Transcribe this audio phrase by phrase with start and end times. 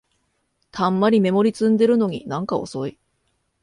[0.71, 2.97] たんまりメモリ積んでるのになんか遅い